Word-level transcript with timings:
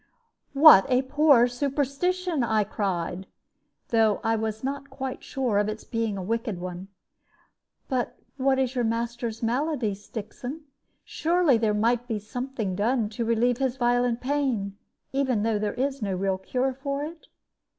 "What 0.53 0.87
a 0.89 1.03
poor 1.03 1.47
superstition!" 1.47 2.41
I 2.43 2.63
cried, 2.63 3.27
though 3.89 4.19
I 4.23 4.35
was 4.35 4.63
not 4.63 4.89
quite 4.89 5.23
sure 5.23 5.59
of 5.59 5.69
its 5.69 5.83
being 5.83 6.17
a 6.17 6.23
wicked 6.23 6.59
one. 6.59 6.87
"But 7.87 8.17
what 8.35 8.57
is 8.57 8.73
your 8.73 8.83
master's 8.83 9.43
malady, 9.43 9.93
Stixon? 9.93 10.61
Surely 11.05 11.59
there 11.59 11.75
might 11.75 12.07
be 12.07 12.17
something 12.17 12.73
done 12.75 13.09
to 13.09 13.23
relieve 13.23 13.59
his 13.59 13.77
violent 13.77 14.21
pain, 14.21 14.75
even 15.13 15.45
if 15.45 15.61
there 15.61 15.75
is 15.75 16.01
no 16.01 16.15
real 16.15 16.39
cure 16.39 16.73
for 16.73 17.03
it?" 17.03 17.27